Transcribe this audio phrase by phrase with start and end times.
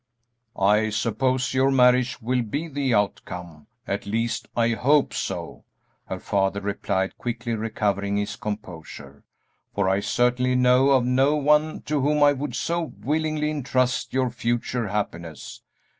[0.57, 5.63] "I suppose your marriage will be the outcome, at least, I hope so,"
[6.07, 9.23] her father replied, quickly recovering his composure,
[9.75, 14.31] "for I certainly know of no one to whom I would so willingly intrust your
[14.31, 15.61] future happiness.